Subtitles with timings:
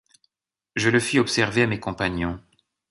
[0.75, 2.41] Je le fis observer à mes compagnons.